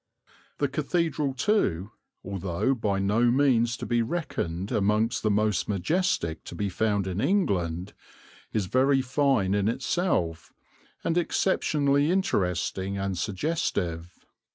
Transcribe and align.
The 0.57 0.67
cathedral 0.67 1.35
too, 1.35 1.91
although 2.25 2.73
by 2.73 2.97
no 2.97 3.29
means 3.29 3.77
to 3.77 3.85
be 3.85 4.01
reckoned 4.01 4.71
amongst 4.71 5.21
the 5.21 5.29
most 5.29 5.69
majestic 5.69 6.43
to 6.45 6.55
be 6.55 6.69
found 6.69 7.05
in 7.05 7.21
England, 7.21 7.93
is 8.51 8.65
very 8.65 9.03
fine 9.03 9.53
in 9.53 9.67
itself, 9.67 10.51
and 11.03 11.19
exceptionally 11.19 12.09
interesting 12.09 12.97
and 12.97 13.15
suggestive. 13.15 14.25